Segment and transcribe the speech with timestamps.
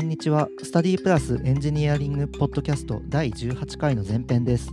[0.00, 0.48] こんにちは。
[0.62, 4.70] スタディプラスエンジニアリングポッドキャスト第18回の前編です。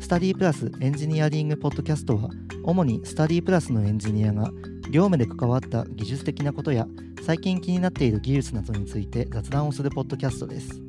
[0.00, 2.30] スタディプラスエンジニアリングポッドキャストは、
[2.64, 4.50] 主にスタディプラスのエンジニアが
[4.90, 6.86] 業務で関わった技術的なことや、
[7.26, 10.80] 最近気になっている技術などについて雑談をするポッドキャストです。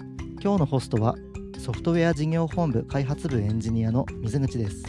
[0.41, 1.17] 今日のホストは、
[1.59, 4.83] ソフトウェア事業本部開発部エンジニアの水口です。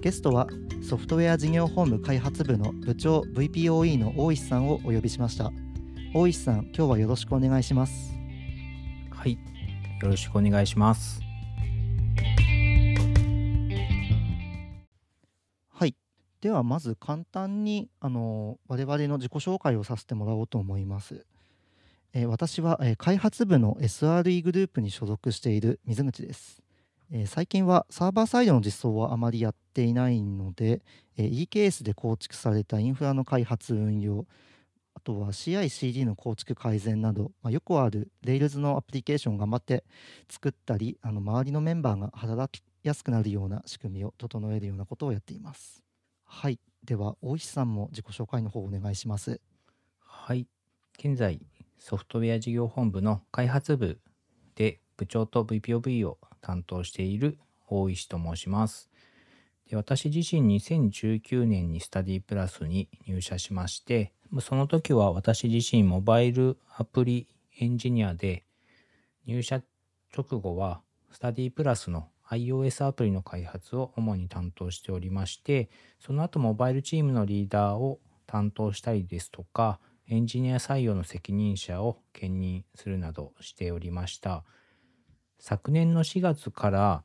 [0.00, 0.48] ゲストは、
[0.82, 5.52] ソフトウェア事業本部開発部の部長 VPOE の大石さんをお呼びしました。
[6.12, 8.12] 大石さん、今日はよろしくお願いします。
[9.12, 11.20] はい、よろしくお願いします。
[15.68, 15.94] はい、
[16.40, 21.24] ではまず簡単にあの我々の自己紹介をさせてもらおうと思います。
[22.12, 26.60] えー、私は、えー、開発部の SRE グループに所属している水口です。
[27.12, 30.82] えー、最近はサーバーサイドの実装はあまりやっていないので、
[31.16, 34.26] えー、EKS で構築されたインフラの開発運用
[34.94, 39.84] あとは CI/CD の構築改善など、まあ、よくある Rails のアプリケーションを頑張って
[40.28, 45.82] 作ったりあの周りのメンバーが働きやすくなるような仕組みを整えるようなことをやっています。
[46.24, 46.58] はい。
[46.84, 49.40] では、大石さんも自己紹介の方お願いします。
[50.00, 50.46] はい。
[50.98, 51.40] 現在、
[51.78, 54.00] ソフトウェア事業本部の開発部
[54.54, 58.89] で部長と VPOV を担当している大石と申します。
[59.70, 68.42] で私自身2019年にスタディプラスに入社しまして、その時は私自身モバイルアプリエンジニアで
[69.26, 69.62] 入社
[70.16, 70.80] 直後は
[71.12, 84.42] スタディプラスの iOS アプリの開発を主に担当しておりましてその後モバイルチームのリーダーを担当したりですとかエンジニア採用の責任者を兼任するなどしておりました。
[85.38, 87.02] 昨年の4月から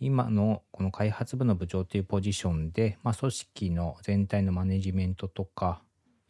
[0.00, 5.82] 今のこの開発部の部長というポジションで、まあ、組織の全体のマネジメントとか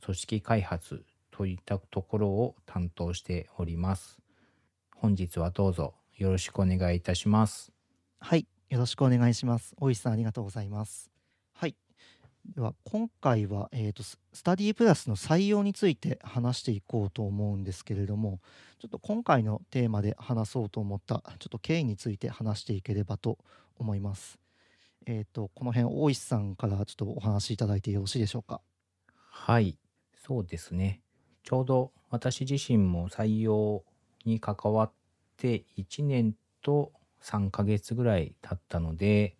[0.04, 4.18] 組織開発といったところを担当しております。
[4.94, 7.72] 本日はどうぞよろしくお願いいたします。
[8.20, 9.74] はい、よろしくお願いします。
[9.78, 11.13] 大石さんありがとうございます。
[12.46, 18.38] では今回は、えーと、スタディプラスの採用について話していこうと思うんですけれども
[18.80, 23.38] ちょっと今回のテーマで話そうと思ったちょっと経緯について話していければと
[23.78, 24.38] 思います？
[25.06, 28.60] えっ、ー、とこの辺大石さんからちょっとお話しいただいてよろしいでしょうか？
[29.30, 29.78] はい
[30.26, 31.00] そうですね。
[31.42, 33.82] ちょうど私自身も採用
[34.24, 34.92] に関わっ
[35.36, 39.36] て1年と3ヶ月ぐらい経ったので、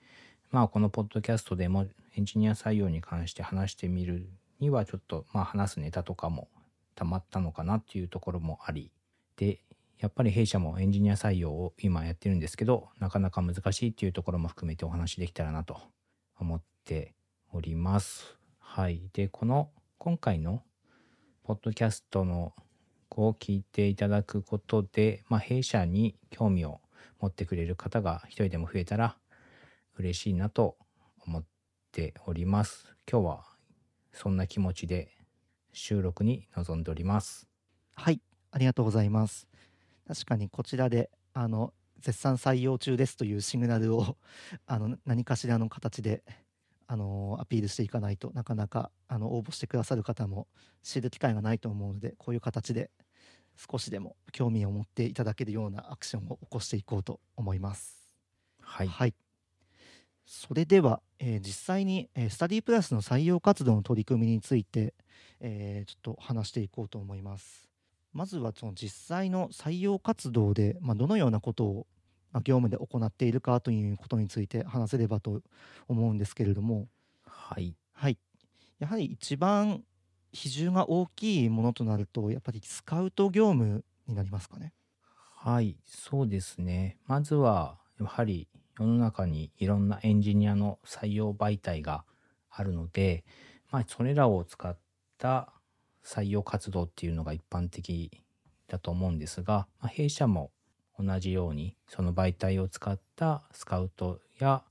[0.50, 1.86] まあこのポッドキャストでも
[2.16, 4.28] エンジニア採用に関して話してみる
[4.60, 6.48] にはちょっとまあ話すネタとかも
[6.94, 8.92] たまったのかなっていうところもあり、
[9.36, 9.60] で、
[9.98, 15.80] やっぱり弊社もエンジニア採用を今やってるんですけど、なかなか難しいっていうところも含めてお話できたらなと
[16.38, 17.14] 思って
[17.52, 18.36] おります。
[18.58, 19.08] はい。
[19.12, 20.62] で、この今回の
[21.42, 22.54] ポッドキャストの
[23.16, 26.80] を聞いていただくことで、まあ、弊社に興味を
[27.20, 29.16] 持ってくれる方が一人でも増えたら
[29.98, 30.76] 嬉しいなと
[31.26, 31.44] 思っ
[31.94, 32.92] ております。
[33.08, 33.44] 今日は
[34.12, 35.12] そんな気持ちで
[35.72, 37.46] 収録に臨んでおります。
[37.94, 39.46] はい、ありがとうございます。
[40.08, 44.16] 確かにこちらであの絶賛採用中ですというシグナルを
[44.66, 46.24] あの何かしらの形で
[46.88, 50.48] あのアピールしていかないとなかなかあの応募してくださる方も
[50.82, 52.90] 知る機会がないと思うのでこういう形で
[53.56, 58.10] 少しでも興味を持っていただけるようなアクションを起こしていこうと思います。
[58.60, 59.14] はい、はい、
[60.26, 64.94] それでは、えー、実際に、えー、スタディプラスの採用活動の取り組みについて、
[65.40, 67.68] えー、ちょっと話していこうと思います。
[68.12, 71.86] まずはその実際の採用活動で、まあ、どのようなことを
[72.42, 75.42] 業務で行っているかということについて話せればと
[75.88, 76.88] 思うんですけれども、
[77.26, 78.18] はい、はい、
[78.78, 79.84] やはり一番
[80.32, 84.72] 比重が大きいものとなるとやっぱりスカウト業務になりますかね。
[85.36, 88.48] はいそうですねまずはやはり
[88.78, 92.04] 世の中にいろんなエンジニアの採用媒体が
[92.50, 93.24] あるので、
[93.70, 94.76] まあ、それらを使っ
[95.18, 95.52] た
[96.04, 98.22] 採用活動っていうのが一般的
[98.68, 100.50] だと思うんですが、まあ、弊社も
[100.98, 104.62] 同じようにその媒体を使ったスカウトや、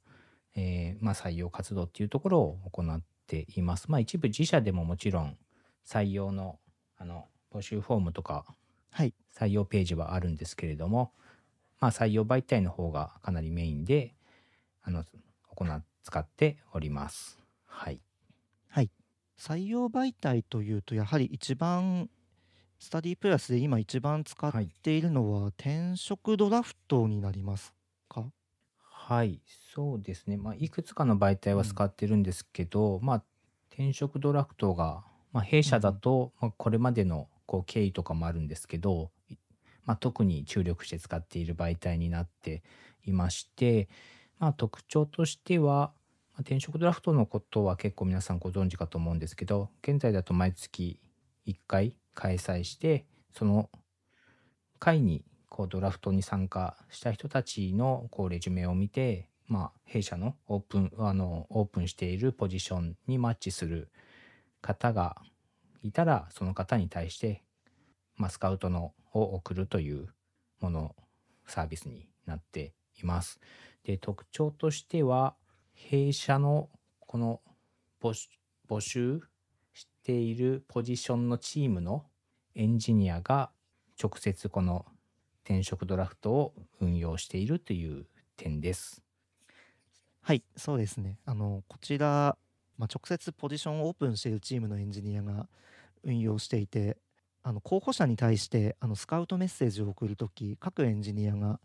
[0.55, 3.89] えー、まあ、採用活動っていうところを行っています。
[3.89, 5.37] まあ、一部自社でももちろん
[5.85, 6.59] 採用の
[6.97, 8.45] あの募集フォームとか、
[8.91, 11.11] はい、採用ページはあるんですけれども、
[11.83, 14.15] まあ、採用媒体の方がかなりメインで
[14.83, 15.03] あの
[15.49, 15.65] 行
[16.01, 17.37] 使っております。
[17.65, 17.99] はい、
[18.69, 18.89] はい、
[19.37, 22.09] 採用媒体というとやはり一番
[22.79, 27.73] スタディプラスで今一番使っているのは、転職ドラフトになります
[28.07, 28.31] か？
[28.79, 29.41] はい、
[29.75, 30.37] そうですね。
[30.37, 33.23] まあ、いくつかの媒体は使ってるんですけど、まあ、
[33.71, 35.03] 転職ドラフトが、
[35.33, 39.11] まあ、弊社だと、まあ、これまでのこう経緯とかもあるんですけど、
[39.85, 42.63] まあ、特に注力して使っている媒体になって
[43.05, 43.89] いまして、
[44.39, 45.91] まあ、特徴としては、
[46.33, 50.99] まあ転職ドラフトのことは結構皆さんご存知かと思うんですけど現在だと毎月
[51.47, 53.05] 1回開催して
[53.37, 53.69] その
[54.79, 63.89] 会にこうドラフトに参加した人たちのこうレジュメを見て、まあ、弊社のオープンあのオープンしているポジションにマッチする
[64.61, 65.21] 方が
[65.83, 67.43] いたらその方に対して、
[68.15, 70.07] まあ、スカウトのを送るという
[70.59, 70.95] もの
[71.45, 73.39] サービスになっています。
[73.83, 75.35] で特徴としては
[75.73, 76.69] 弊社の
[76.99, 77.41] この
[78.01, 79.21] 募集
[79.73, 82.05] しているポジションのチームの
[82.55, 83.51] エンジニアが
[84.01, 84.85] 直接この
[85.43, 88.05] 転職ドラフトを運用しているという
[88.37, 89.01] 点です。
[90.21, 91.19] はい、そうですね。
[91.25, 92.37] あのこちら、
[92.77, 95.49] まあ、直接ポジションをオープンしているチームのエンジニアが
[96.03, 96.97] 運用していて、
[97.43, 101.59] あの候補者に対してあのスカウトメッセージを送るとき、各エンジニアが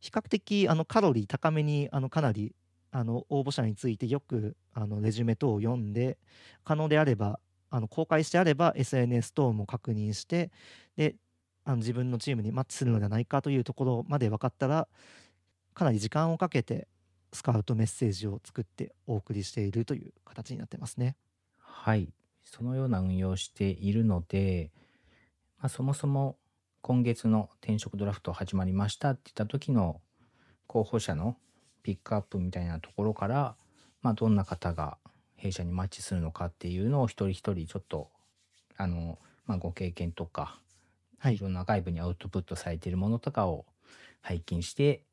[0.00, 2.54] 比較的あのカロリー高めにあのかなり
[2.90, 6.18] あの応募者についてよくあのレジュメ等を読んで、
[6.64, 7.38] 可能であれば
[7.70, 10.50] あの公開してあれば SNS 等も確認して、
[10.96, 11.14] で
[11.64, 14.88] あの自分のチームにマッチするのではないかというところまで分かったら、
[15.72, 16.88] かなり時間をかけて
[17.32, 21.16] スカウトメッセージを作ってお送りしているという形になってますね。
[21.58, 22.08] はい。
[22.44, 24.70] そのような運用しているので、
[25.62, 26.38] まあ、そもそも
[26.80, 30.00] 今月の転職ドラフト始まりましたって言った時の
[30.66, 31.36] 候補者の
[31.84, 33.54] ピックアップみたいなところから、
[34.02, 34.98] まあ、どんな方が
[35.36, 38.10] 弊社にマッチするのかっていうのを一人一人ちょっと
[38.76, 40.58] あの、まあ、ご経験とか
[41.20, 41.38] はいい。
[41.38, 43.64] ろんな外部にアウトプットされているものとかを
[44.20, 45.04] 拝見して、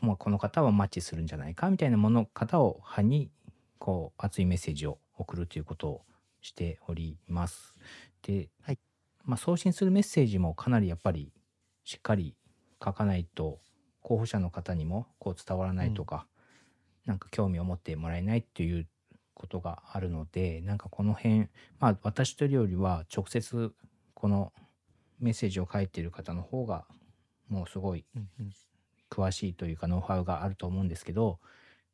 [0.00, 3.30] まあ、この方はマッチするんじゃないかみたいなもの方を派に
[3.78, 6.02] こう熱いメッセージを送るということを
[6.40, 7.74] しております。
[8.22, 8.78] で、はい
[9.26, 11.32] まあ、送信するメッセージもかなりやっぱり
[11.84, 12.36] しっかり
[12.82, 13.60] 書かないと
[14.02, 16.26] 候補者の方にもこう伝わらないとか、
[17.04, 18.86] なんか興味を持ってもらえないっていう
[19.34, 23.72] ことがあるのでなんかこの辺まあ私というよりは直接
[24.14, 24.52] この
[25.20, 26.86] メッセージを書いている方の方が
[27.48, 28.50] もうすごいうんうん。
[29.08, 31.38] 詳しいというかノウハウがあると思うんですけど、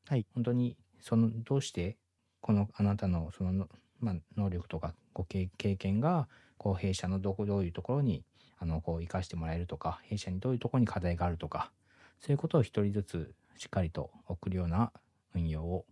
[0.09, 0.27] はい。
[0.35, 1.99] 本当にそのどうして
[2.41, 3.69] このあなたのその、
[4.01, 6.29] まあ、能力とかご経経験が
[6.63, 8.25] こう弊社のどこどういうところに
[8.59, 11.73] あのこう生かしてもらえるとか弊社にどういうところに課題があるとか
[12.21, 14.93] そういうことを一人ずつしっかりと送るような
[15.35, 15.85] 運用を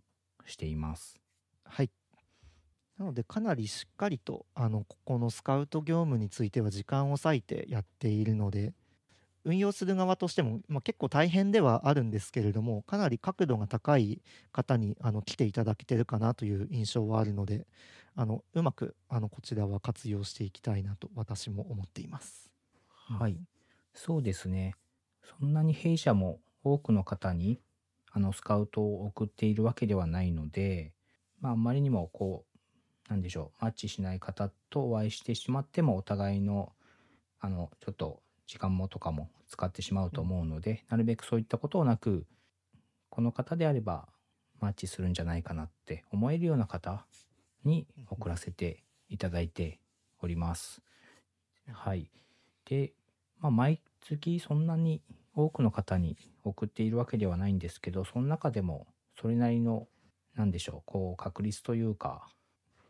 [0.45, 1.19] しています。
[1.65, 1.91] はい。
[2.97, 8.73] なので、かなりしっかりと、あの、ここのスカウト業務については時間を割いてやっているので、
[9.43, 14.21] 運用する側としても、まあ、結構大変ではあるんですけれども、かなり角度が高い
[14.51, 17.67] 方にあの来ていただけてるかなという印象はあるので、
[18.15, 22.51] あのうまくあのこちらは活用していきたいなと私も思っています。
[22.89, 23.37] はい、
[23.93, 24.75] そうですね。
[25.39, 27.61] そんなに弊社も多くの方に
[28.11, 30.93] あのスカウトを送っているわけではないので、
[31.39, 36.73] まあ、あまりにもこう、なんでしょう、マッチしない方とお会いしてしまっても、お互いの、
[37.39, 42.25] あの、ちょっと時間もとかも使ってしまうと思うので、なるべくそういったことをなく、
[43.09, 44.09] この方であれば
[44.59, 47.05] マッチするんじゃないかなって思えるような方
[47.63, 49.79] に送らせていただいて
[50.19, 50.81] おります。
[51.71, 52.11] はい。
[52.65, 52.91] で、
[53.39, 55.01] まあ、毎月そんなに
[55.33, 58.85] 多くの方に送っているわけではないんですけど、その中でも
[59.17, 59.87] それなりの、
[60.35, 62.27] なんでしょう、こう、確率というか、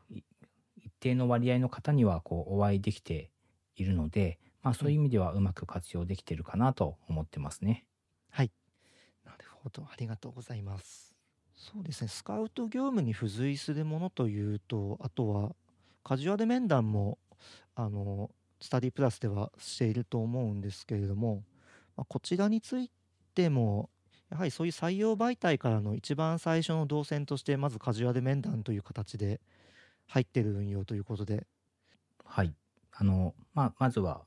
[0.09, 3.29] 一定の割合の方にはこうお会いできて
[3.75, 7.87] いるので、まあ、そういう意味ではうまく活用できているかなと思ってますね。
[8.29, 8.51] はい。
[9.25, 9.83] なるほど。
[9.83, 11.15] ありがとうございます。
[11.55, 12.07] そうですね。
[12.07, 15.55] スカウト業務に付随するものというと、あとは、
[16.03, 17.19] カジュアル面談も、
[17.75, 21.43] あの、スタディプラスではしていると思うんですけれども、
[21.95, 22.91] まあ、こちらについ
[23.35, 23.89] ても、
[24.29, 29.41] やはりそういう採用媒体からの一番最初の動線として、まずカジュアル面談という形で
[30.07, 31.47] 入っている運用ということで、
[32.25, 32.55] はい。
[32.91, 34.25] あの、まあ、まずは、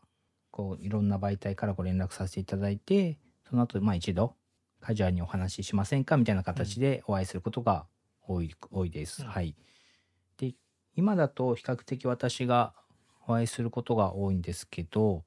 [0.55, 3.19] こう、いろんな媒体からご連絡させていただいて、
[3.51, 4.37] その後、まあ一度、
[4.81, 7.87] カジュアルにお話ししませんかみたいな形でお会いすることが
[8.23, 9.25] 多い、多いです。
[9.25, 9.57] うんはい。
[10.37, 10.55] で、
[10.95, 12.73] 今だと比較的私が
[13.27, 15.25] お会いすることが多いんですけど、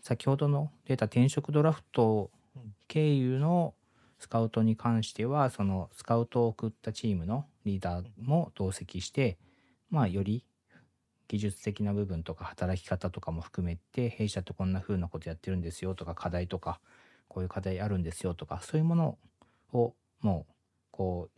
[0.00, 3.76] 先ほどの出た転職ドラフトうん経由の
[4.18, 9.38] スカウトに関しては、そのスカウトを送ったチームのリーダーも同席して、
[9.90, 10.44] まあより
[11.28, 16.80] 技術的な部分とか働き方とかも含めて弊社ってこんな風なことやってるんですよとか課題とか
[17.28, 19.18] こういう課題あるんですよとかそういうもの
[19.72, 20.52] をもう
[20.90, 21.28] こ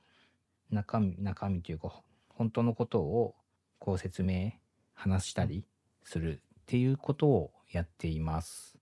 [0.70, 3.34] う中身中身というか本当のことを
[3.78, 4.52] こう説明
[4.94, 5.64] 話したり
[6.04, 8.76] するっていうことをやっています。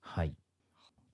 [0.00, 0.34] はい。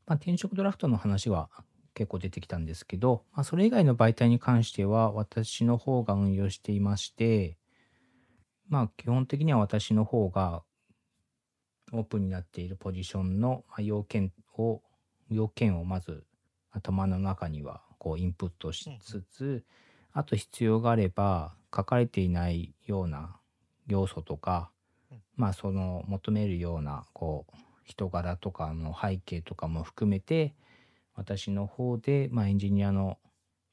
[0.07, 1.51] まあ、転職ドラフトの話は
[1.95, 7.59] 結構出てきたんですけど、まあ、それ以外の媒体に関しては私の方が運用していまして、
[8.69, 10.63] まあ、基本的には私の方が
[11.93, 14.83] オープンになっているポジションのまあ要件を、
[15.31, 16.25] 要件をまず
[16.71, 19.65] 頭の中にはこうインプットしつつ、
[20.13, 23.37] あと必要があれば書かれていないような
[23.87, 24.71] 要素とか、
[25.11, 25.19] うん。
[25.37, 30.55] まあその求めるようなこう人柄とかの背景とかも含めて
[31.15, 33.19] 私の方で、まあ、エンジニアの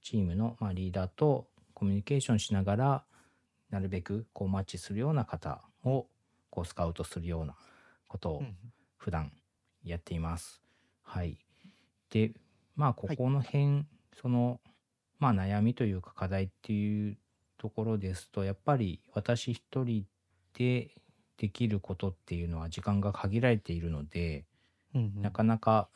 [0.01, 3.03] チームの、まあ、リーダーとコミュニケーションしながら
[3.75, 6.07] なるべくこうマッチするような方を
[6.49, 7.57] こうスカウトするような
[8.07, 8.55] ことをうん
[8.97, 9.33] 普段
[9.83, 10.63] やっています。
[11.03, 11.37] はい。
[12.09, 12.31] で、
[12.75, 13.85] まあ、ここの辺、
[14.19, 14.59] その、
[15.19, 17.17] まあ、悩みというか課題っていう
[17.59, 20.05] ところですと、やっぱり私一人
[20.53, 20.89] で
[21.37, 24.45] できることっていうのは時間が限られているので、
[24.95, 25.89] うんうんなかなか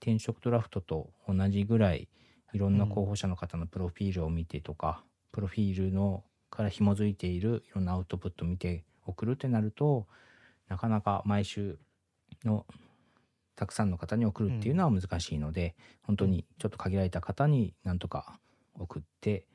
[0.00, 2.08] 転職ドラフトと同じぐらい
[2.54, 6.24] いろんな候補者の方のプロフィールを見てとか、プロフィールの
[6.56, 10.06] から紐づいているいろんなアウトプットを見て送るってなると
[10.68, 11.78] なかなか毎週
[12.44, 12.66] の
[13.56, 18.38] たくさんの方に送るっていうのは難しいので、本当にちょっと限られた方になんとか
[18.74, 19.46] 送って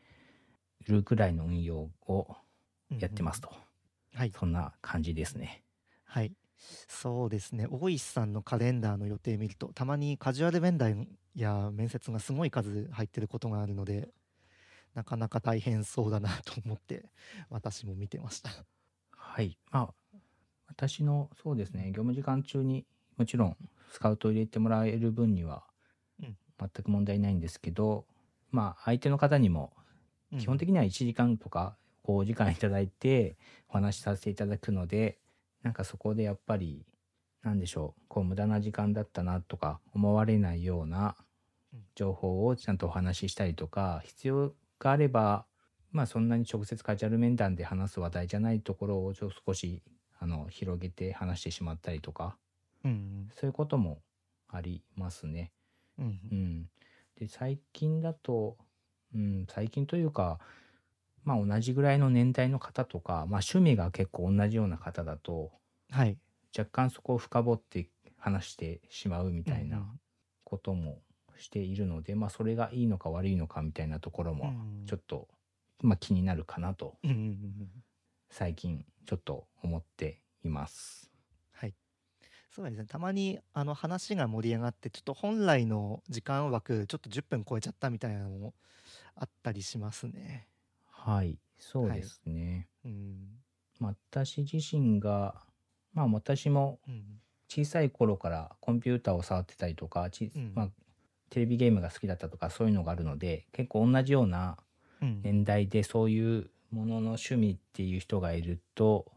[0.88, 2.36] るぐらいの運用を
[2.90, 3.54] やってますと、
[4.14, 4.32] はい。
[4.38, 5.64] そんな感じですね。
[6.06, 6.34] はい。
[6.58, 7.68] そうですね。
[7.70, 14.10] 大石さんのカレンダーの予定見るとたまにカジュアル面談や面接がすごい数入ってることがあるので
[14.94, 17.12] なかなか大変そうだなと思って
[17.50, 18.52] 私も見てました。
[19.16, 19.58] はい。
[19.72, 19.94] まあ、
[20.68, 23.58] 私の、そうですね、業務時間中にもちろん
[23.90, 25.66] スカウトを入れてもらえる分には
[26.20, 26.38] うん。
[26.60, 28.08] 全く問題ないんですけど、
[28.52, 29.74] まあ、相手の方にも
[30.38, 33.38] 基本的には1時間とかこうお時間いただいて
[33.70, 35.20] お話しさせていただくので、
[35.64, 36.88] なんかそこでやっぱり、
[37.44, 41.18] なんでしょう、こう無駄な時間だったなとか思われないような
[41.74, 41.86] うん。
[41.96, 45.48] 情報をちゃんとお話ししたりとか、必要があれば、
[45.92, 49.84] まあそんなに直接カジュアル面談で話す話題じゃないところをちょっと少し
[50.20, 52.38] あの広げて話してしまったりとか、
[52.84, 54.04] うんそういうことも
[54.48, 55.54] ありますね。
[55.98, 56.70] うんううんん。
[57.16, 58.58] で、最近だと、
[59.14, 60.40] うん、最近というか、
[61.24, 65.52] まあ同じぐらいの年代の方とか、まあ趣味が結構同じような方だと、
[65.90, 66.20] はい
[66.58, 70.00] 若干そこを深掘って話してしまうみたいうんな
[70.44, 71.02] ことも
[71.42, 74.48] しているので、まあそれがいいのか悪いのかみたいなところもう
[74.84, 74.86] ん。
[74.86, 75.28] ちょっと、
[75.82, 76.98] まあ気になるかなと。
[77.04, 77.70] うんうんうんうん。
[78.30, 81.12] 最近ちょっと思っています。
[81.52, 81.74] はい。
[82.50, 82.86] そうですね。
[82.86, 88.54] たまにあの話が盛り上がってちょっと本来の時間枠ちょっと10分超えちゃったみたいなのも
[89.16, 90.48] あったりしますね。
[90.86, 92.68] はい、そうですね。
[92.86, 93.42] うん。
[93.80, 95.36] まあ私自身が、
[95.94, 97.22] まあ私もうん。
[97.54, 100.54] 小さい頃からコンピューターを触ってたりとか、ちうん。
[100.56, 100.70] まあ、
[101.32, 104.58] テレビゲームが好きだったとかそういうのがあるので結構同じような
[105.02, 105.22] うん。
[105.24, 109.12] 年代でそういうものの趣味っていう人がいると、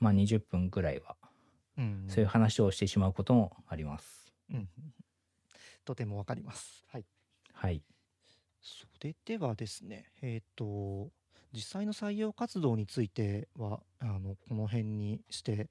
[0.00, 1.16] まあ、20分ぐらいは
[1.76, 2.06] うん。
[2.08, 4.32] そういう話をしてしまうこともあります。
[4.50, 4.56] うん。
[4.56, 4.68] うん
[5.86, 6.84] とてもわかります。
[6.88, 7.04] はい。
[7.52, 7.80] はい。
[8.60, 11.10] それではですね、えっ、と、
[11.52, 15.70] 実際の採用活動については、あの、この辺にして、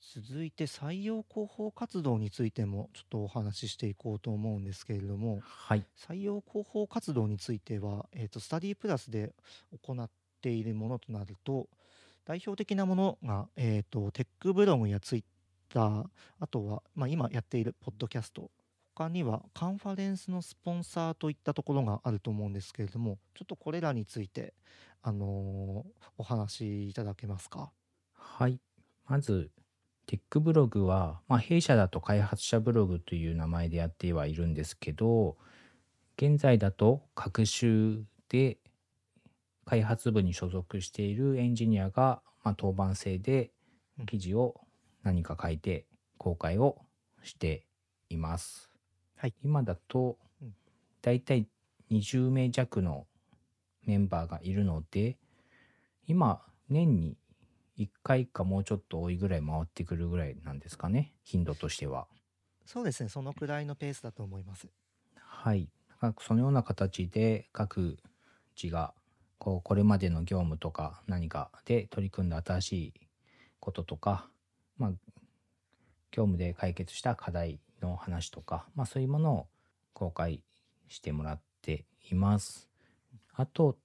[0.00, 5.86] 続いて採用広報活動についてもちょっとお話ししていこうと思うんですけれども、はい。
[5.96, 9.34] 採用広報活動については、えっ、と、スタディプラスで
[9.86, 11.68] 行っているものとなると、
[12.24, 15.24] 代表的なものが、えっ、と、テックブログやツイッ
[15.68, 16.06] ター、
[16.40, 18.50] あとは、まあ、今やっているポッドキャスト、
[18.94, 24.54] 他にはカンファレンスのスポンサーといったところがあると思うんですけれども、ちょっとこれらについて、
[25.02, 27.72] あのーお話しいただけますか？
[28.12, 28.60] はい。
[29.06, 29.50] まず、
[30.10, 35.36] テックブログは、まあ、弊社だと開発者ブログという名前でやってはいるんですけど、
[36.16, 38.58] 現在だと各週で
[39.64, 43.52] 開発部に所属しているエンジニアが、まあ、当番制で
[44.00, 44.06] うん。
[44.06, 44.60] 記事を
[45.04, 45.86] 何か書いて
[46.18, 46.80] 公開を
[47.22, 47.64] して
[48.08, 48.68] います。
[49.16, 49.34] はい。
[49.44, 50.54] 今だとうん、
[51.02, 51.46] だいたい
[51.92, 53.06] 20名弱の
[53.86, 55.18] メンバーがいるので、
[56.08, 57.16] 今、年に
[57.80, 62.06] 1回かもうちょっと多いぐらい回ってくるぐらいなんですかね、頻度としては。
[62.66, 64.68] そうですね、そのくらいのペースだと思います。
[65.16, 65.68] はい。
[66.20, 67.98] そのような形で各
[68.60, 68.94] 自が
[69.38, 72.94] こうこれまでの業務とか何かで取り組んだ新しい
[73.58, 74.28] こととか、
[74.76, 74.90] まあ、
[76.10, 79.46] 業務で解決した課題の話とか、まあ、そういうものを
[79.94, 80.42] 公開
[80.88, 82.68] してもらっています。
[83.34, 83.78] あと、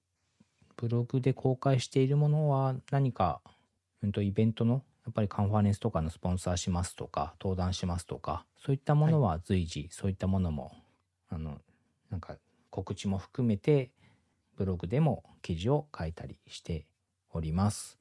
[0.76, 3.40] ブログで公開しているものは何か、
[4.02, 10.72] うんと、イベントのやっぱりカンファレンスとかのスポンサーしますとか登壇しますとかそういったものは随時、そういったものも
[11.28, 11.60] あの
[12.10, 12.36] なんか
[12.70, 13.90] 告知も含めて
[14.56, 16.86] ブログでも記事を書いたりして
[17.30, 17.98] おります。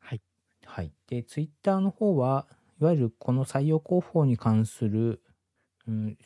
[0.00, 0.22] はい。
[0.64, 0.92] はい。
[1.08, 2.46] で、ツイッターの方は、
[2.80, 5.22] いわゆるこの採用広報に関する、
[5.86, 6.18] うん、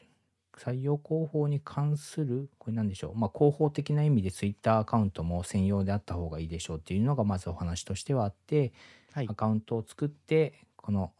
[0.59, 3.15] 採用広報に関する、これなんでしょう。
[3.15, 8.73] まあ、広報的な意味でツイッターアカウントも専用であった方がいいでしょうっていうのがまずお話としてはあって、
[9.13, 9.35] はいア。
[9.35, 11.13] カウントを作って、この、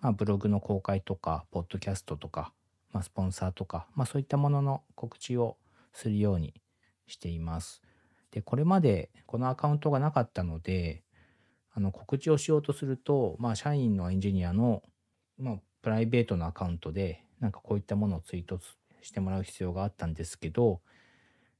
[0.00, 2.52] まあ、ブログの公開とか、ポッドキャストとか、
[2.92, 5.58] まあ、スポンサーとか、まあ、そういったものの告知を
[5.92, 6.54] するように
[7.06, 7.82] しています。
[8.30, 11.02] で、これまでこのアカウントがなかったので、
[11.74, 14.82] あの告知をしようとすると、まあ、社員のエンジニアの、
[15.38, 18.58] まあ、プライベートなアカウントで、なんかこういったものをツイート
[19.06, 20.80] してもらう必要があったんですけど、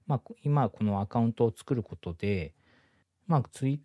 [0.07, 2.55] まあ、今このアカウントを作ることで、
[3.27, 3.79] まあ、ツイー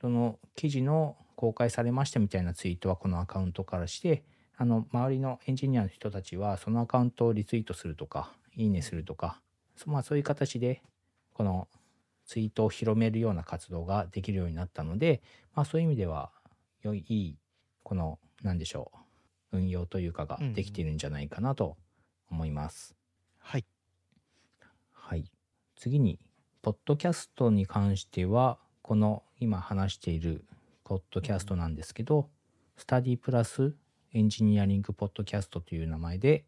[0.00, 4.24] トの記事の公開されましたみたいなツイートはこのアカウントからして、
[4.56, 9.40] あの、周りのエンジニアの人たちはそのアカウントをリツイートするとか、いいねするとか、
[9.76, 10.82] そまあそういう形で、
[11.32, 11.68] この
[12.24, 15.22] ツイートを広めるような活動ができるようになったので、
[15.54, 16.30] まあそういう意味では、
[16.82, 17.38] 良い、いい、
[17.82, 18.92] この、なんでしょ
[19.52, 21.76] う、運用というかができているんじゃないかなと
[22.30, 23.03] 思います。
[23.46, 23.66] はい。
[24.90, 25.30] はい。
[25.76, 26.18] 次に、
[26.62, 30.46] ポッドキャストに関しては、この今話している
[30.82, 32.30] ポッドキャストなんですけど、
[32.76, 33.76] スタディプラス
[34.12, 36.46] エンジニアリングポッドキャストという名前で、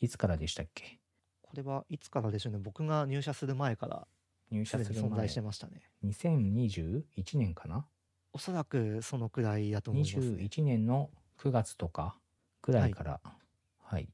[0.00, 0.98] いつからでしたっけ？
[1.42, 2.58] これはいつからでしょうね。
[2.58, 4.06] 僕が入社する前から
[4.50, 5.82] 入社する前に存在してましたね。
[6.04, 7.04] 2021
[7.38, 7.86] 年かな？
[8.32, 10.42] おそらくそのくらいだと思います、ね。
[10.42, 12.16] 21年の9月とか
[12.62, 13.30] ぐらいから、は
[13.92, 14.08] い、はい、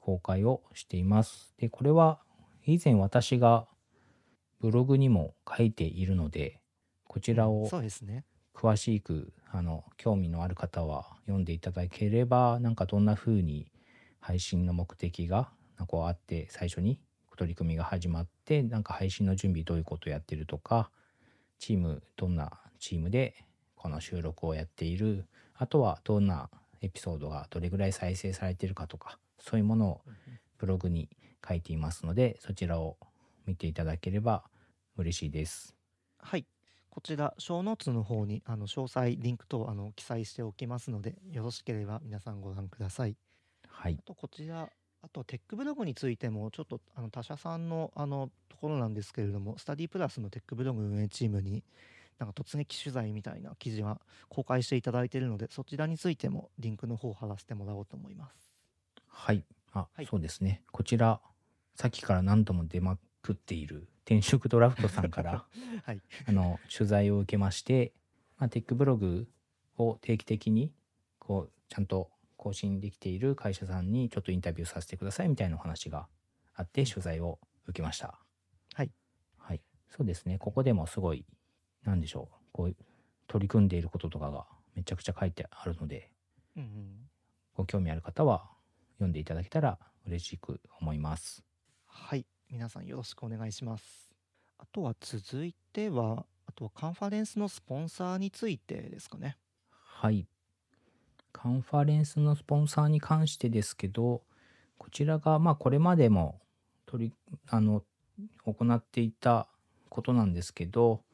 [0.00, 1.54] 公開をしています。
[1.58, 2.20] で、これは
[2.64, 3.66] 以前私が
[4.60, 6.60] ブログにも書いているので、
[7.04, 7.68] こちらを。
[8.54, 13.70] 詳しく、あの、興味のある方は読んでいただければ、なんかどんな風に
[14.18, 15.50] 配信の目的が、
[15.86, 17.00] こうあって、最初に
[17.38, 20.90] 取り組みが始まって、なんか配信の準備どういうことをやってるとか、
[21.60, 23.36] チーム、どんなチームで
[23.76, 26.50] この収録をやっている、あとはどんな
[26.82, 30.00] エピソードがどれぐらい再生されているかとか、そういうものを
[30.58, 31.08] ブログに
[31.46, 32.96] 書いていますので、そちらを
[33.46, 34.44] 見ていただければ
[34.96, 35.74] 嬉しいです。
[36.18, 36.46] はい。
[36.90, 43.16] こちら、小ノーツの方にあの詳細、リンク等あの記載しておきますので、よろしければ皆さんご覧ください。
[43.68, 44.02] はいあ。
[44.02, 44.68] と、こちら、
[45.00, 51.62] あと、テックブログについても、ちょっとあの他社さんのあのところなんですけれども、スタディプラスのテックブログ運営チームに、
[52.18, 58.47] なんか突撃取材みたいな記事は公開していただいているので、そちらについてもリンクの方を貼らせてもらおうと思います。
[59.08, 59.44] はい。
[59.72, 60.62] あ、はいそうですね。
[60.72, 61.20] こちら、
[61.74, 65.44] さっきから何度も出まくっている転職ドラフトさんから、
[65.84, 66.00] はい。
[66.26, 67.92] あの、取材を受けまして、
[68.38, 69.28] まあ、テックブログ
[69.76, 70.72] を定期的に、
[71.18, 76.08] こう、ちゃんと更新できている会社さんにちょっとインタビューさせてくださいみたいなお話が
[76.54, 78.18] あって、取材を受けました。
[78.74, 78.90] はい。
[79.36, 79.60] はい。
[79.90, 80.38] そうですね。
[80.38, 81.26] ここでもすごい、
[81.84, 82.36] なんでしょう。
[82.52, 82.76] こう、
[83.26, 86.10] 取り組んでいることとかがめちゃくちゃ書いてあるので、
[86.56, 87.10] うんうん。
[87.54, 88.48] ご興味ある方は
[88.98, 91.42] 読んでいただけたら嬉しく思います。
[91.86, 92.26] はい。
[92.50, 94.10] 皆さんよろしくお願いします。
[94.58, 99.36] あとは続いては、あとはカンファレンスのスポンサーについてですかね。
[99.70, 100.26] はい。
[101.32, 104.22] カンファレンスのスポンサーに関してですけど、
[104.78, 106.40] こちらが、まあ、これまでも
[106.86, 107.84] 取り、あの、
[108.44, 109.48] 行っていた
[109.88, 111.04] ことなんですけど、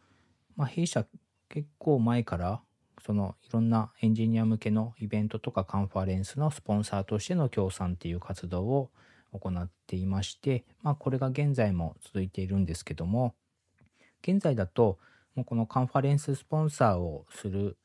[0.57, 1.05] まあ、弊社
[1.49, 2.62] 結構前から、
[3.05, 8.90] そのいろんなエンジニア向けのイベントとかカンファレンスのスポンサーとしての協賛っていう活動を
[9.33, 13.35] 行っていまして、まあ、これが現在も続いているんですけども、
[14.23, 14.99] 現在だと、
[15.35, 17.77] もうこのカンファレンススポンサーをする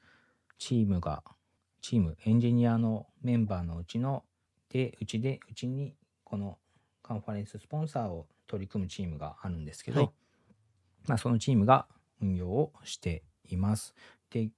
[0.57, 1.23] チームが、
[1.81, 4.23] チーム、エンジニアのメンバーのうちの、
[4.69, 6.59] で、うちで、うちにこの
[7.01, 10.11] カンファレンススポンサーを取り組むチームがあるんですけど、はい
[11.07, 11.87] まあそのチームが
[12.21, 13.95] 運用をしています。
[14.29, 14.49] で、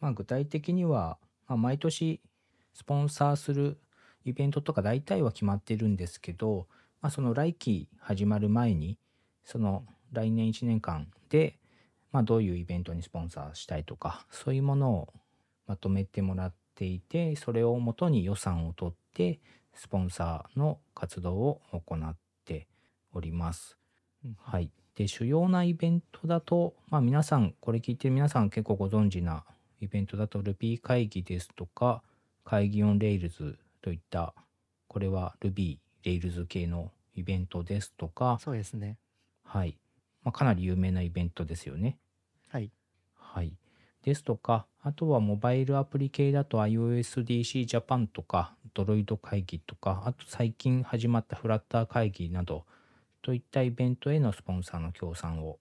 [0.00, 2.20] まあ具体的には、まあ、毎年
[2.74, 3.78] スポンサーする
[4.24, 6.66] イベントとか大体は決まってるんですけど、
[7.00, 8.98] まあその来期始まる前に、
[9.44, 11.58] その来年1年間で、
[12.12, 15.12] まあどういうイベントにスポンサーしたいとか、そういうものを
[15.66, 19.40] まとめてもらっていて、それをもとに予算を取って、
[19.74, 22.66] スポンサーの活動を行って
[23.12, 23.78] おります。
[24.24, 24.70] うんはい。
[24.94, 29.44] で、主要なイベントだと、まあ皆さん、これ聞いてる皆さん結構ご存知な
[29.80, 32.02] イベントだと Ruby 会議ですとか、
[32.44, 34.34] 会議オン Rails といった、
[34.88, 38.98] これは Ruby、Rails 系のイベントですとか、そうですね。
[39.42, 39.78] はい。
[40.22, 41.98] まあかなり有名なイベントですよね。
[42.48, 42.70] はい。
[43.14, 43.56] はい。
[44.02, 52.64] ですとか、あとはモバイルアプリ系だと iOSDC Japan とか、ドロイド会議とか、あと最近始まったフラッター会議など、
[53.22, 55.58] といったイベントへのスポンサーの協賛を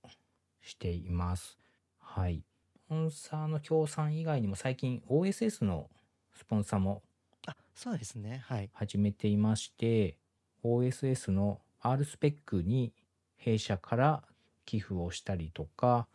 [0.61, 1.57] しています。
[1.99, 2.48] はい。
[2.89, 5.91] スポンサーの協賛以外にも最近 OSS の
[6.33, 7.03] スポンサーも
[7.45, 8.43] あそうですね。
[8.47, 8.71] はい。
[8.73, 10.17] 始めていまして、
[10.63, 12.91] OSS の R スペックに
[13.37, 14.23] 弊社から
[14.65, 16.07] 寄付をしたりとか、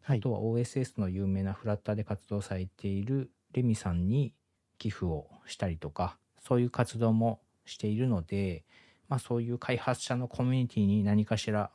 [0.00, 0.20] はい。
[0.20, 4.32] あとは OSS の有名なフラッターで活動されているレミさんに
[4.78, 8.64] 寄付をしたりとか、そういう活動もしているので、
[9.10, 11.70] まあそういう開発者のコミュニティに何かしら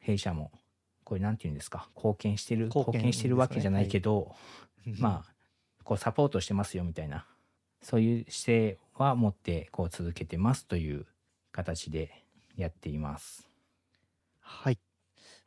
[0.00, 0.52] 弊社も、
[1.12, 4.34] これなんて言うんですか、貢献してる、貢献してるわけじゃないけど、
[4.98, 5.34] まあ、
[5.84, 7.26] こうサポートしてますよみたいな、
[7.82, 11.06] そういう姿勢は持ってこう続けてますという
[11.50, 12.24] 形で
[12.56, 13.46] やっています。
[14.40, 14.78] はい。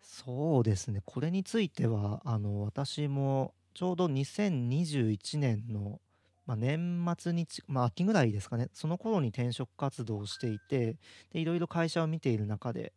[0.04, 1.02] そうですね。
[1.04, 6.00] これについては、あの、私もちょうど2021年の、
[6.46, 8.70] まあ、年末にち、まあ、秋ぐらいですかね。
[8.72, 10.98] その頃に転職活動をしていて、
[11.32, 12.94] で、いろいろ会社を見ている中で、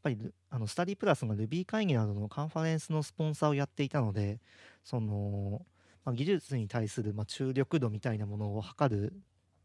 [0.00, 0.18] っぱり、
[0.50, 4.40] あの、スタディプラスが Ruby 会議などのカンファレンスのスポンサーをやっていたので、
[4.82, 5.64] その、
[6.04, 9.12] まあ、技術に対する、まあ、注力度みたいなものを測る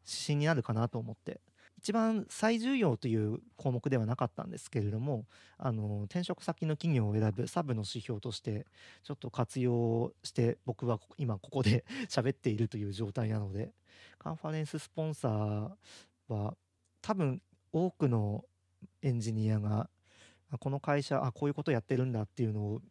[0.06, 1.42] 指針になるかなと思って
[1.78, 5.26] 一番最重要という項目ではなかったんですけれども
[5.58, 8.66] あの転職先の企業を選ぶサブの指標として
[9.04, 13.74] ちょっと活用して僕は今ここで 喋っているという状態なので
[14.18, 15.72] カンファレンススポンサー
[16.34, 16.58] は
[17.02, 18.46] 多分多くの
[19.02, 19.90] エンジニアが
[20.52, 22.82] あこの会社あこういうことやってるんだっていうのを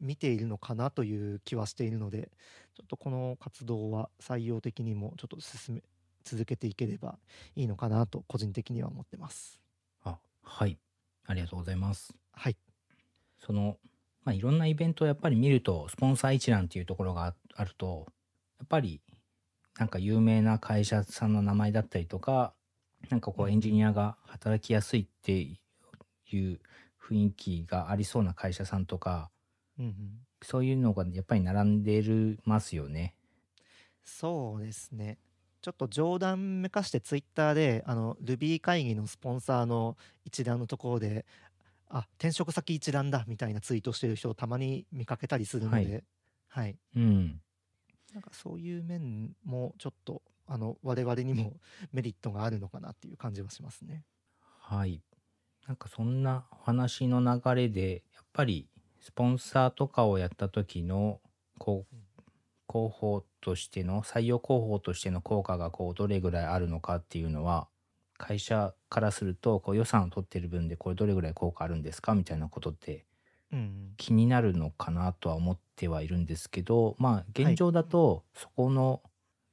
[0.00, 2.30] 見ているのかなという気はしているので
[2.74, 5.82] ちょっとこの活動は採用的にもちょっと進め
[6.24, 7.18] 続けていければ
[7.54, 9.60] いいのかなと個人的には思ってます。
[10.02, 10.78] あ、はい。
[11.26, 12.14] ありがとうございます。
[12.32, 12.56] はい。
[13.38, 13.78] その、
[14.24, 18.06] まあ、いろんなイベントをやっぱり見ると、スポンサー一覧っていうところがああると、
[18.58, 19.02] やっぱり、
[19.78, 22.54] なんか有名な会社さんの名前だったりとか、
[23.10, 25.60] なんかこうエンジニアが働きやすいって
[26.32, 26.60] いう
[27.08, 29.30] 雰囲気がありそうな会社さんとか、
[29.78, 29.94] うんうん、
[30.42, 33.14] そういうのがやっぱり並んでるますよね。
[34.04, 35.18] そうですね。
[35.60, 41.24] ちょっと冗談めかしてツイッターであの Ruby 会議のスポンサーの一覧のところで
[41.88, 46.04] あ転職先一覧だみたいなツイートしてる人をたまに見かけたりするので、
[46.48, 47.40] はい、うん。
[48.12, 51.54] なんかそういう面もちょっとあの我々にも
[51.92, 54.04] メリットがあるのかなっていう感じはしますね。
[54.40, 55.02] はい。
[55.66, 58.68] なんかそんなお話の流れで、やっぱり
[59.00, 61.20] スポンサーとかをやった時の、
[61.58, 61.94] こう、
[62.70, 67.68] 広報としての、採用広報としての効果がこう、どれぐらいあるのかっていうのは、
[68.18, 72.14] 会社からすると、こう予算を取ってる分でこれどれぐらい効果あるんですか？
[72.14, 73.06] みたいなことって
[73.52, 79.02] うん気になるのかなとは思ってはいるんですけど、まあ現状だと、そこの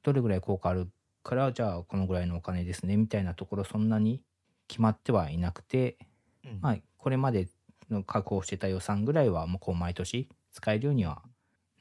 [0.04, 0.90] どれぐらい効果ある
[1.24, 4.24] から、じゃあこのぐらいのお金ですね、みたいなところそんなに
[4.72, 5.98] 決まってはいなくて、
[6.46, 7.50] うんまあ、これまで
[7.90, 11.22] の確保してた予算ぐらいは、もうこう毎年使えるようには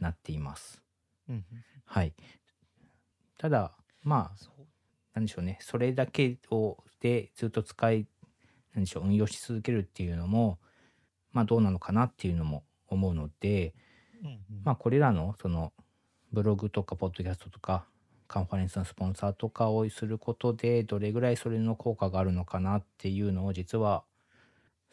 [0.00, 0.82] なっています。
[1.28, 1.44] うんうん
[1.84, 2.12] はい。
[3.38, 3.72] ただ、
[4.02, 4.66] まあ、そう
[5.14, 5.58] なんでしょうね。
[5.60, 8.06] それだけを、で、ずっと使い、
[8.74, 10.58] なんでしょう、運用し続けるっていうのも、
[11.32, 13.74] まあ、どうなのかなっていうのも思うので、
[14.22, 15.72] うんうんまあ、これらの、その、
[16.32, 17.86] ブログとか、ポッドキャストとか、
[18.30, 24.04] カンファレンスのスポンサーとかをすることで、どれぐらいそれの効果があるのかなっていうのを、実は、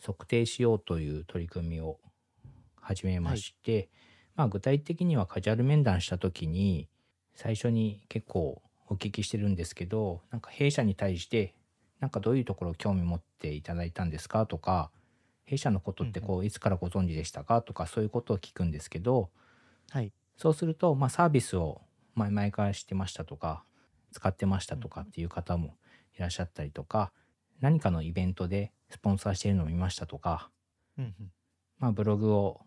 [0.03, 1.99] 測定しようという取り組みを
[2.81, 3.89] 始めまして、
[4.35, 6.89] まあ、具体的にはカジュアル面談した時に、
[7.35, 11.53] 最初に結構お聞きしてるんですけど、なんか弊社に対して、
[11.99, 14.89] なんかどういうところ興味持っていただいたんですかとか、
[15.43, 19.29] 弊社のことってこう、いつからご存知でしたかとか、そういうことを聞くんですけど、
[19.91, 20.11] はい。
[20.37, 21.81] そうすると、まあ、サービスを
[22.17, 23.63] 前々からしてましたとか、
[24.11, 25.77] 使ってましたとかっていう方も
[26.15, 27.13] いらっしゃったりとか、
[27.59, 30.51] 何かのイベントでスポンサーしているのを見ましたとか、
[31.79, 32.61] まあ、ブログを、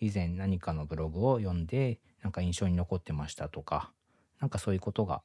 [0.00, 3.92] 以前何かのブログを読んで、なんか印象に残ってましたとか、
[4.40, 5.22] なんかそういうことが、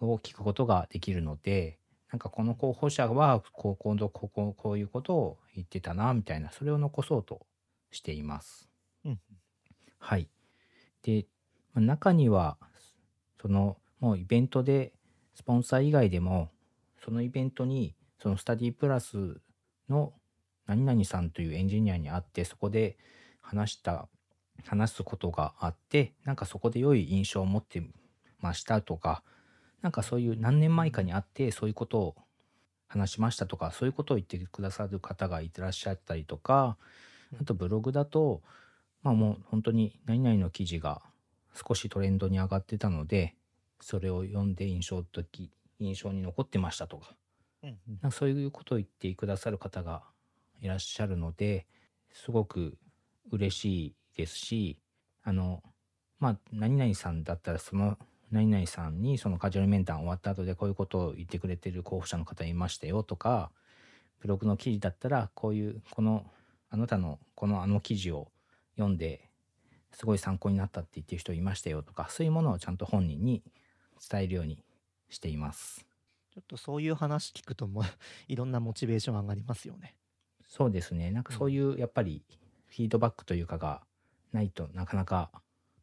[0.00, 1.78] を聞くことができるので、
[2.10, 7.46] なんかこの候補者は、こう、今度、ここ、こういうことを言ってたな、みたいな、それを残そうと
[7.90, 8.68] しています。
[9.04, 9.20] うん
[9.98, 10.28] はい。
[11.02, 11.26] で、まあ
[11.74, 12.56] 中には、
[13.40, 14.92] その、もうイベントで、
[15.34, 16.50] スポンサー以外でも、
[17.02, 19.40] そのイベントに、そのスタディプラス
[19.88, 20.12] の
[20.66, 22.98] 何々さんというエンジニアに会って、そこで
[23.40, 24.08] 話した、
[24.66, 27.82] 話すことがあって、なんかそこで良い印象を持って
[28.40, 29.22] ましたとか、
[29.82, 32.16] なんかそういう何年前かに会って、そういうことを
[32.88, 36.76] 話しましたとか、そういうことを言ってくださる方がいらっしゃったりとか、
[37.40, 38.42] あとブログだと、
[39.02, 41.00] まあもう本当に何々の記事が
[41.54, 43.34] 少しトレンドに上がってたので、
[43.80, 47.14] それを読んで印象的、印象に残ってましたとか、
[47.62, 50.02] うんなんかそういうことを言ってくださる方が
[50.60, 51.66] いらっしゃるので、
[52.12, 52.78] すごく
[53.30, 54.78] 嬉しいですし、
[55.22, 55.62] あの、
[56.18, 57.96] まあ、何々さんだったらその
[58.30, 63.50] 何々さんにそのカジュアル面談終わった後でこういうことを言ってくれてる候補者の方いましたよとか、
[64.20, 66.26] ブログの記事だったらこういう、この、
[66.68, 68.30] あなたのこのあの記事を
[68.76, 69.29] 読んで
[69.92, 73.42] すごい参考になったって言ってる人いましたよとか、そういうものをちゃんと本人に
[74.10, 74.64] 伝えるように
[75.08, 75.86] しています。
[76.32, 77.84] ちょっとそういう話聞くともう
[78.28, 79.96] いろんなモチベーション上がりますよね。
[80.46, 81.10] そうですね。
[81.10, 82.24] なんかそういうやっぱり
[82.66, 83.82] フィードバックというかが
[84.32, 85.30] ないとなかなか、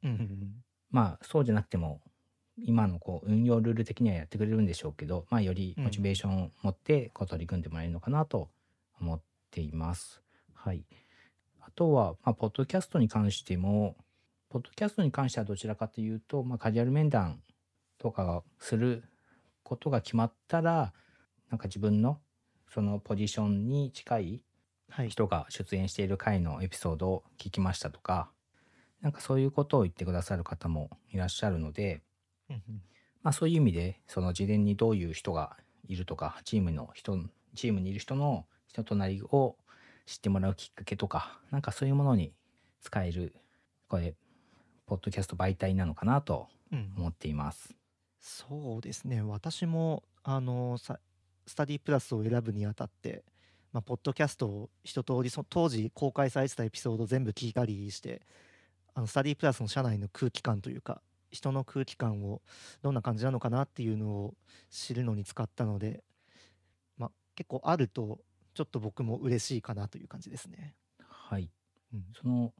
[0.03, 2.01] うんうんまあそうじゃなくても
[2.57, 8.49] 今のこう運用ルール的にはやってくれるんでしょうけど、まあよりモチベーションを持ってこう取り組んでもらえるのかなと
[8.99, 10.21] 思っています。
[10.53, 10.85] はい。
[11.77, 13.97] あとは、まあ、ポッドキャストに関しても、
[14.49, 17.43] ポッドキャストに関してはどちらかというと、まあ、カジュアル面談
[17.99, 19.03] とかがする
[19.61, 20.91] ことが決まったら、
[21.51, 22.17] なんか自分の
[22.67, 24.41] そのポジションに近い
[24.89, 25.09] はい。
[25.09, 28.31] 人が出演している回のエピソードを聞きましたとか、
[29.01, 32.01] なんかそういうことを言ってくださる方もいらっしゃるので、
[33.21, 37.19] まあそういう意味で、その事前にどういう人がいるとか、チームの人、
[37.53, 39.57] チームにいる人の人となりを
[40.07, 42.33] 知ってもらうきっかけとか、なんかそういうものに
[42.81, 43.35] 使える、
[43.87, 44.15] これ、
[44.87, 47.75] ポッドキャスト媒体なのかなとうん思っています。
[48.19, 50.99] そうですね私もあのさ
[51.45, 53.23] スタディプラスを選ぶにあたって、
[53.71, 58.21] まあ、ポッドキャストを一通りそ当時公開されてたエピソード全部聞いたりして
[58.93, 62.41] あのスタディプラスの社内の空気感というか人の空気感を
[62.81, 64.33] どんな感じなのかなっていうのを
[64.69, 66.03] 知るのに使ったので、
[66.97, 68.19] まあ、結構あると
[68.57, 70.75] ちょっと僕も嬉しいかなという感じですね。
[70.99, 71.51] はい。
[71.93, 72.53] うんその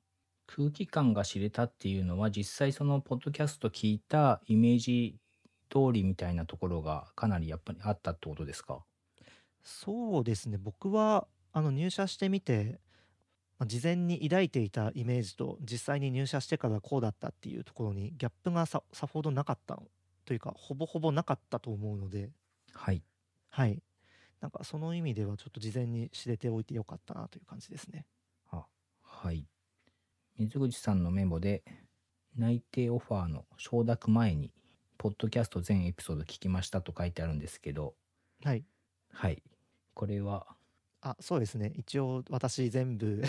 [0.46, 5.20] 空気感が知れたっていうのは、実際そのポッドキャスト聞いたイメージ
[5.70, 8.86] 通りみたいなところがかなりやっぱりあったってことですか？
[9.64, 12.80] そうですね僕はあの入社してみて、
[13.60, 19.84] まあ事前に抱いていたイメージと実際に入社してからこうだったっていうところにギャップがささほどなかったの
[20.26, 22.32] というかほぼほぼなかったと思うので
[22.74, 23.04] はい。
[23.50, 23.82] はい
[24.42, 28.06] なんかその意味ではちょっと事前に知れておいてよかったなという感じですね
[28.52, 28.66] あ
[29.02, 29.48] はい。
[30.38, 31.64] 水口さんのメモで、
[32.36, 34.54] 内定オファーの承諾前に、
[35.00, 37.96] ポッドキャスト全エピソード聞きましたと書いてあるんですけど、
[38.44, 38.64] はい
[39.12, 39.42] はい。
[39.96, 40.46] これは、
[41.02, 43.24] あそうですね一応私全部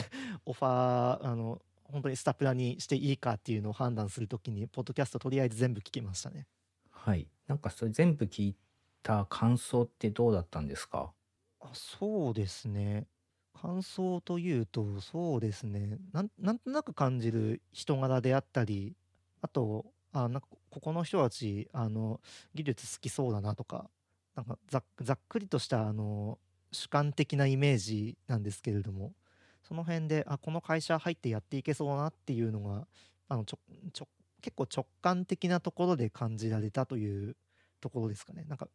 [0.47, 6.47] オファーあの本当にスタプラにしていいかっていうのを判断するときにポッドキャストとりあえず全部聞きましたね
[6.90, 7.29] はい。
[7.47, 8.57] なんかそれ全部聞い
[9.02, 11.12] た感想ってどうだったんですか？
[11.61, 13.06] あそうですね。
[13.61, 15.98] 感想というとそうですね。
[16.12, 18.96] なんなんとなく感じる人柄であったり
[19.40, 22.20] あとあなんかここの人たちあの
[22.54, 23.90] 技術好きそうだなとか
[24.37, 26.38] なんかざっくりとしたあの
[26.70, 29.12] 主観的なイメージなんですけれども
[29.62, 32.87] その辺であこの会社入ってやっていけそうなっていうのが
[33.28, 33.58] あのちょ
[33.92, 34.08] ちょ
[34.40, 37.37] 結構直感的なところで感じられたという
[37.80, 38.44] ところですかね。
[38.48, 38.68] なんか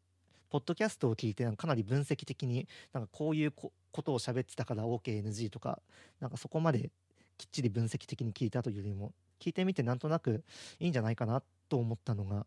[0.54, 5.82] ポッドキャストを聞いてかかなり分析的になんかこういうこことを喋ってたから OKNG とか
[6.20, 6.92] なんかそこまで
[7.40, 10.44] きっちり分析的に聞いたというよりも聞いてみてなんとなく
[10.80, 12.46] いいんじゃないかなと思ったのが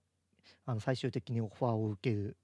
[0.67, 2.37] あの最終的にオファーを受ける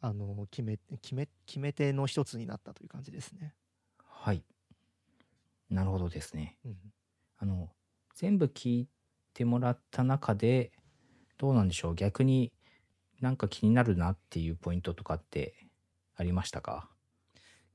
[0.00, 3.54] あの決め決め決め手の一つになったという感じですね。
[4.04, 4.44] はい。
[5.68, 6.58] なるほどですね。
[6.64, 6.76] うん
[7.38, 7.70] あの、
[8.14, 8.88] 全部聞い
[9.34, 10.70] てもらった中で、
[11.38, 12.52] どうなんでしょう逆に
[13.22, 15.54] なんか気になるなっていうポイントとかって
[16.16, 16.90] ありましたか？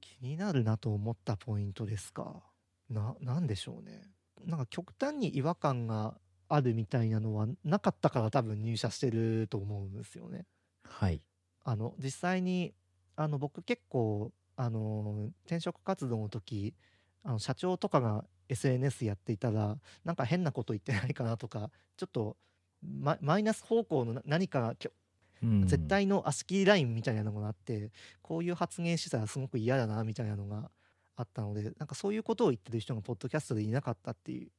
[0.02, 2.44] 気になるなと思ったポイントですか？
[2.90, 4.04] な、なんでしょうね。
[4.46, 10.46] なんか極端に違和感があるみたいなのはなかったから多分入社してると思うんですよね。
[10.84, 11.22] はい。
[11.64, 12.74] あの実際に
[13.16, 16.76] あの僕結構あの転職活動の時
[17.24, 22.38] あの社長とかが SNS やっていたらなんか変なこと言ってないかなとかちょっと
[22.82, 24.76] ママイナス方向のな何か
[25.66, 30.72] 絶対の足切りラインみたいなのがあってこういう発言してたらすごく嫌だなみたいなのが
[31.16, 34.50] あったのでなんかそういうことを言ってる人がポッドキャストでいなかったっていう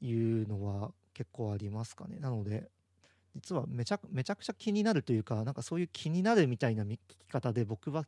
[0.00, 2.18] いうのは結構ありますかね。
[2.20, 2.70] なので
[3.34, 8.04] 実はめちゃくめちゃくちゃ気になるというかなんかそういう気になるみたいな見聞き方で僕は、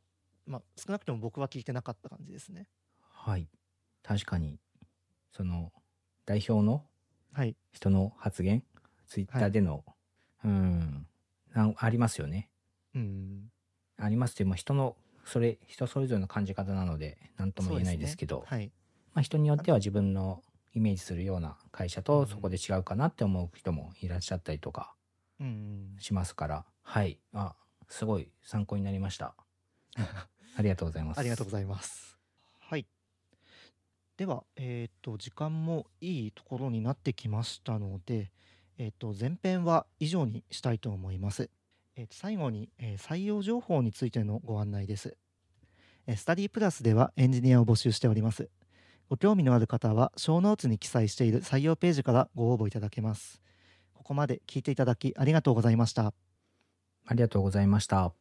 [0.46, 2.66] まあ、少なくとも僕は聞いてなかった感じですね。
[3.00, 3.48] はい。
[4.02, 4.58] 確かに、
[5.32, 5.72] その、
[6.24, 6.86] 代表の
[7.32, 7.54] はい。
[7.70, 8.64] 人の発言、
[9.06, 9.84] ツイッターでの、
[10.44, 11.06] うん、
[11.54, 12.50] なんありますよね。
[12.94, 13.50] うん
[13.98, 18.72] ありますって、まあ、人の、それ、人それぞれの感じ方なので、何とも言えないですけど、ねはい
[19.14, 20.42] まあ、人によっては自分の
[20.74, 24.94] イメージするような会社とそこで違うかなって思う人もいらっしゃったりとか
[25.40, 27.18] うんうんしますから、はい。
[27.32, 27.54] あ、
[27.88, 29.34] すごい参考になりました。
[30.56, 31.18] ありがとうございます。
[31.18, 32.18] ありがとうございます。
[32.60, 32.86] はい。
[34.16, 38.32] では、えっ、と、時間もいいところになってきましたので、
[38.80, 41.50] えっ、と、前編は以上にしたいと思います。
[41.96, 45.18] えっと最後に、えー採用情報についてのご案内です。
[46.06, 48.48] えスタディプラスではエンジニアを募集しております。
[49.10, 53.42] ご興味のある方は、小ノーツに記載している採用ページからご応募いただけます。
[53.92, 56.14] ここまで聞いていただきありがとうございました。
[57.04, 58.19] ありがとうございました。